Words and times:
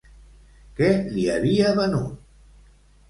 Què 0.79 0.89
li 1.17 1.25
havia 1.35 1.75
venut? 1.81 2.69